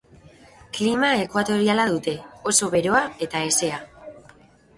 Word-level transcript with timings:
Klima 0.77 1.09
ekuatoriala 1.25 1.85
dute, 1.91 2.15
oso 2.53 2.71
beroa 2.77 3.03
eta 3.27 3.45
hezea. 3.51 3.79